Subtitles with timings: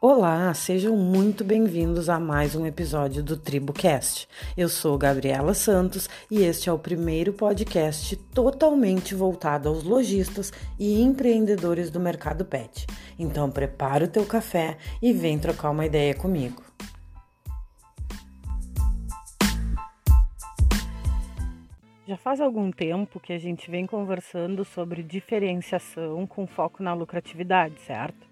[0.00, 4.28] Olá, sejam muito bem-vindos a mais um episódio do TribuCast.
[4.56, 11.02] Eu sou Gabriela Santos e este é o primeiro podcast totalmente voltado aos lojistas e
[11.02, 12.86] empreendedores do mercado pet.
[13.18, 16.62] Então prepara o teu café e vem trocar uma ideia comigo.
[22.06, 27.80] Já faz algum tempo que a gente vem conversando sobre diferenciação com foco na lucratividade,
[27.80, 28.27] certo?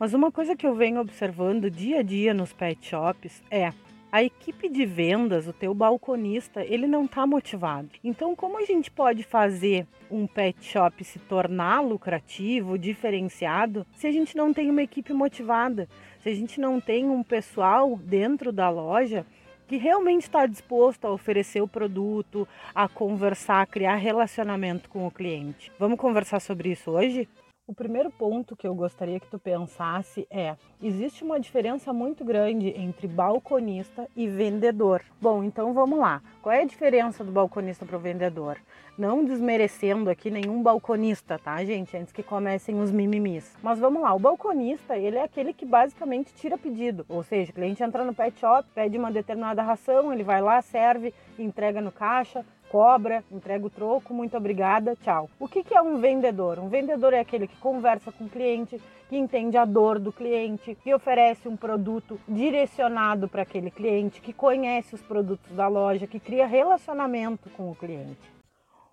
[0.00, 3.70] Mas uma coisa que eu venho observando dia a dia nos pet shops é
[4.10, 7.90] a equipe de vendas, o teu balconista, ele não está motivado.
[8.02, 14.10] Então, como a gente pode fazer um pet shop se tornar lucrativo, diferenciado, se a
[14.10, 15.86] gente não tem uma equipe motivada,
[16.22, 19.26] se a gente não tem um pessoal dentro da loja
[19.68, 25.10] que realmente está disposto a oferecer o produto, a conversar, a criar relacionamento com o
[25.10, 25.70] cliente.
[25.78, 27.28] Vamos conversar sobre isso hoje?
[27.70, 32.70] O primeiro ponto que eu gostaria que tu pensasse é: existe uma diferença muito grande
[32.76, 35.00] entre balconista e vendedor.
[35.20, 36.20] Bom, então vamos lá.
[36.42, 38.58] Qual é a diferença do balconista para o vendedor?
[38.98, 41.96] Não desmerecendo aqui nenhum balconista, tá, gente?
[41.96, 43.56] Antes que comecem os mimimis.
[43.62, 47.06] Mas vamos lá, o balconista, ele é aquele que basicamente tira pedido.
[47.08, 50.60] Ou seja, o cliente entra no pet shop, pede uma determinada ração, ele vai lá,
[50.60, 55.28] serve, entrega no caixa, cobra, entrega o troco, muito obrigada, tchau.
[55.40, 56.60] O que, que é um vendedor?
[56.60, 60.76] Um vendedor é aquele que conversa com o cliente, que entende a dor do cliente,
[60.76, 66.20] que oferece um produto direcionado para aquele cliente, que conhece os produtos da loja, que
[66.20, 68.30] cria relacionamento com o cliente.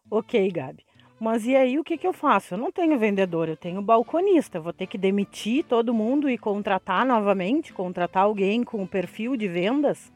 [0.09, 0.83] Ok, Gabi.
[1.19, 2.55] Mas e aí o que, que eu faço?
[2.55, 4.59] Eu não tenho vendedor, eu tenho balconista.
[4.59, 9.47] Vou ter que demitir todo mundo e contratar novamente, contratar alguém com o perfil de
[9.47, 10.11] vendas?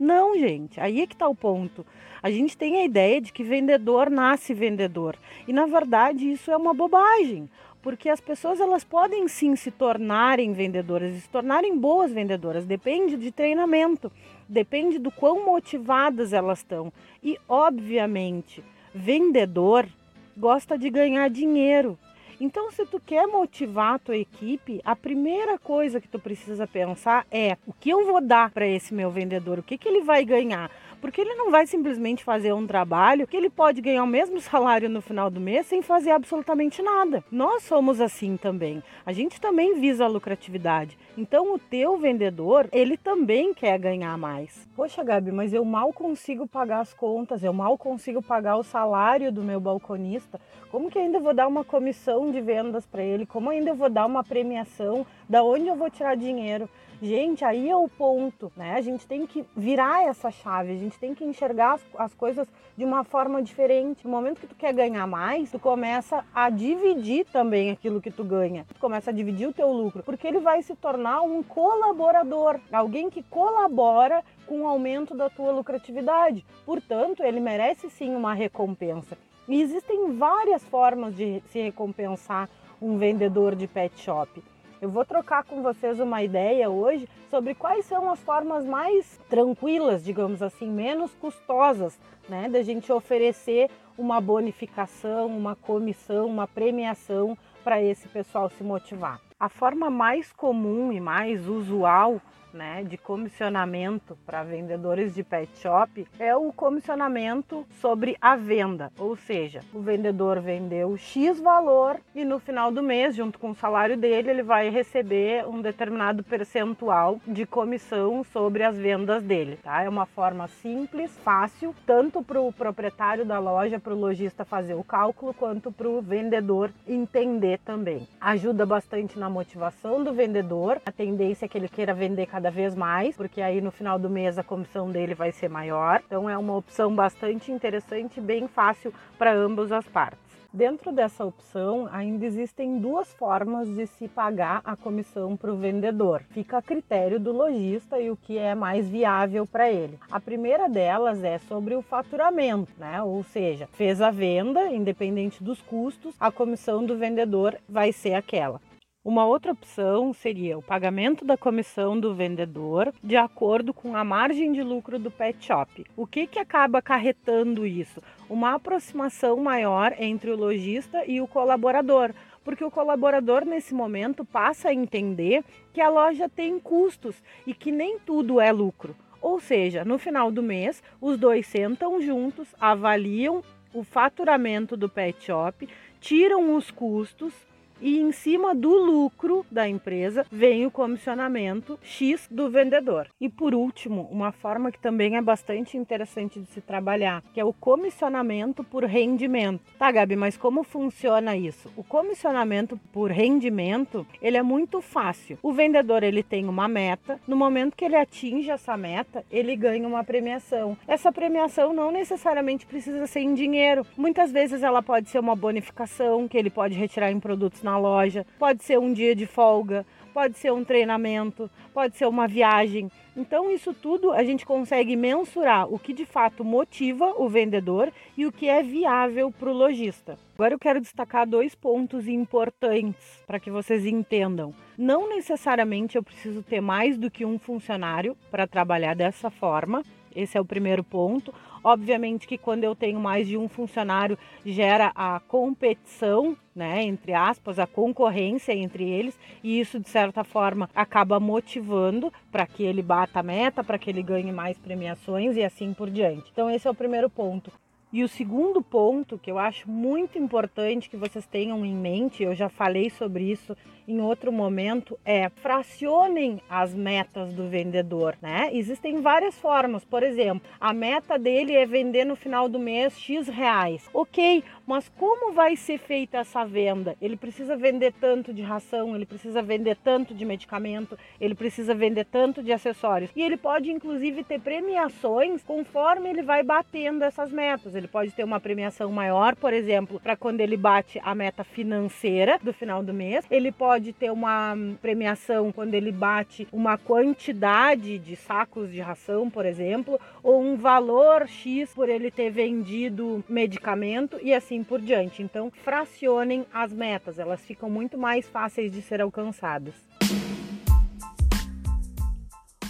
[0.00, 1.84] Não, gente, aí é que está o ponto.
[2.22, 5.14] A gente tem a ideia de que vendedor nasce vendedor.
[5.46, 7.50] E na verdade isso é uma bobagem.
[7.82, 13.30] Porque as pessoas elas podem sim se tornarem vendedoras, se tornarem boas vendedoras, depende de
[13.30, 14.10] treinamento,
[14.48, 16.90] depende do quão motivadas elas estão.
[17.22, 19.86] E obviamente, vendedor
[20.34, 21.98] gosta de ganhar dinheiro.
[22.40, 27.26] Então, se tu quer motivar a tua equipe, a primeira coisa que tu precisa pensar
[27.30, 30.24] é o que eu vou dar para esse meu vendedor, o que, que ele vai
[30.24, 30.70] ganhar.
[31.00, 34.88] Porque ele não vai simplesmente fazer um trabalho que ele pode ganhar o mesmo salário
[34.88, 37.24] no final do mês sem fazer absolutamente nada.
[37.30, 38.82] Nós somos assim também.
[39.04, 40.98] A gente também visa a lucratividade.
[41.16, 44.68] Então o teu vendedor, ele também quer ganhar mais.
[44.76, 49.32] Poxa, Gabi, mas eu mal consigo pagar as contas, eu mal consigo pagar o salário
[49.32, 50.40] do meu balconista.
[50.70, 53.26] Como que ainda vou dar uma comissão de vendas para ele?
[53.26, 55.06] Como ainda vou dar uma premiação?
[55.28, 56.68] Da onde eu vou tirar dinheiro?
[57.02, 58.74] Gente, aí é o ponto, né?
[58.74, 62.46] A gente tem que virar essa chave, gente tem que enxergar as, as, coisas
[62.76, 64.04] de uma forma diferente.
[64.04, 68.24] No momento que tu quer ganhar mais, tu começa a dividir também aquilo que tu
[68.24, 68.66] ganha.
[68.74, 73.08] Tu começa a dividir o teu lucro, porque ele vai se tornar um colaborador, alguém
[73.08, 76.44] que colabora com o aumento da tua lucratividade.
[76.66, 79.16] Portanto, ele merece sim uma recompensa.
[79.48, 82.48] E existem várias formas de se recompensar
[82.80, 84.42] um vendedor de pet shop.
[84.80, 90.02] Eu vou trocar com vocês uma ideia hoje sobre quais são as formas mais tranquilas,
[90.02, 93.68] digamos assim, menos custosas, né, da gente oferecer
[93.98, 99.20] uma bonificação, uma comissão, uma premiação para esse pessoal se motivar.
[99.38, 102.18] A forma mais comum e mais usual
[102.52, 109.16] né, de comissionamento para vendedores de pet shop é o comissionamento sobre a venda, ou
[109.16, 113.96] seja, o vendedor vendeu X valor e no final do mês, junto com o salário
[113.96, 119.58] dele, ele vai receber um determinado percentual de comissão sobre as vendas dele.
[119.62, 119.82] Tá?
[119.82, 124.74] É uma forma simples, fácil, tanto para o proprietário da loja, para o lojista fazer
[124.74, 128.08] o cálculo, quanto para o vendedor entender também.
[128.20, 132.50] Ajuda bastante na motivação do vendedor, a tendência é que ele queira vender cada cada
[132.50, 136.00] vez mais, porque aí no final do mês a comissão dele vai ser maior.
[136.06, 140.18] Então é uma opção bastante interessante e bem fácil para ambas as partes.
[140.52, 146.22] Dentro dessa opção, ainda existem duas formas de se pagar a comissão para o vendedor.
[146.30, 149.98] Fica a critério do lojista e o que é mais viável para ele.
[150.10, 153.02] A primeira delas é sobre o faturamento, né?
[153.02, 158.60] Ou seja, fez a venda, independente dos custos, a comissão do vendedor vai ser aquela.
[159.02, 164.52] Uma outra opção seria o pagamento da comissão do vendedor de acordo com a margem
[164.52, 165.86] de lucro do pet shop.
[165.96, 168.02] O que, que acaba acarretando isso?
[168.28, 172.12] Uma aproximação maior entre o lojista e o colaborador,
[172.44, 175.42] porque o colaborador nesse momento passa a entender
[175.72, 178.94] que a loja tem custos e que nem tudo é lucro.
[179.22, 183.42] Ou seja, no final do mês, os dois sentam juntos, avaliam
[183.72, 185.66] o faturamento do pet shop,
[186.00, 187.32] tiram os custos
[187.80, 193.08] e em cima do lucro da empresa vem o comissionamento X do vendedor.
[193.20, 197.44] E por último, uma forma que também é bastante interessante de se trabalhar, que é
[197.44, 199.62] o comissionamento por rendimento.
[199.78, 201.70] Tá, Gabi, mas como funciona isso?
[201.76, 205.38] O comissionamento por rendimento, ele é muito fácil.
[205.42, 209.86] O vendedor, ele tem uma meta, no momento que ele atinge essa meta, ele ganha
[209.86, 210.76] uma premiação.
[210.86, 213.86] Essa premiação não necessariamente precisa ser em dinheiro.
[213.96, 218.26] Muitas vezes ela pode ser uma bonificação que ele pode retirar em produtos na loja,
[218.38, 222.90] pode ser um dia de folga, pode ser um treinamento, pode ser uma viagem.
[223.16, 228.26] Então, isso tudo a gente consegue mensurar o que de fato motiva o vendedor e
[228.26, 230.18] o que é viável para o lojista.
[230.34, 234.54] Agora eu quero destacar dois pontos importantes para que vocês entendam.
[234.76, 239.82] Não necessariamente eu preciso ter mais do que um funcionário para trabalhar dessa forma.
[240.14, 241.32] Esse é o primeiro ponto.
[241.62, 247.58] Obviamente que quando eu tenho mais de um funcionário, gera a competição, né, entre aspas,
[247.58, 253.20] a concorrência entre eles, e isso de certa forma acaba motivando para que ele bata
[253.20, 256.30] a meta, para que ele ganhe mais premiações e assim por diante.
[256.32, 257.52] Então esse é o primeiro ponto.
[257.92, 262.36] E o segundo ponto que eu acho muito importante que vocês tenham em mente, eu
[262.36, 263.56] já falei sobre isso
[263.88, 268.48] em outro momento, é fracionem as metas do vendedor, né?
[268.52, 273.26] Existem várias formas, por exemplo, a meta dele é vender no final do mês X
[273.26, 273.90] reais.
[273.92, 276.96] Ok, mas como vai ser feita essa venda?
[277.02, 282.04] Ele precisa vender tanto de ração, ele precisa vender tanto de medicamento, ele precisa vender
[282.04, 283.10] tanto de acessórios.
[283.16, 287.74] E ele pode inclusive ter premiações conforme ele vai batendo essas metas.
[287.80, 292.38] Ele pode ter uma premiação maior, por exemplo, para quando ele bate a meta financeira
[292.42, 293.24] do final do mês.
[293.30, 299.46] Ele pode ter uma premiação quando ele bate uma quantidade de sacos de ração, por
[299.46, 305.22] exemplo, ou um valor X por ele ter vendido medicamento e assim por diante.
[305.22, 309.74] Então, fracionem as metas, elas ficam muito mais fáceis de ser alcançadas.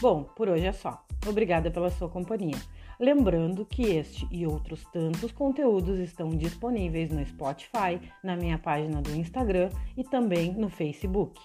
[0.00, 1.09] Bom, por hoje é só.
[1.26, 2.56] Obrigada pela sua companhia.
[2.98, 9.14] Lembrando que este e outros tantos conteúdos estão disponíveis no Spotify, na minha página do
[9.14, 11.40] Instagram e também no Facebook.